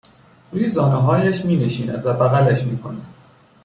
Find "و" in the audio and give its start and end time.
2.05-2.13